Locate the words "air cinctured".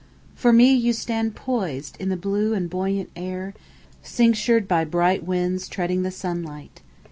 3.15-4.67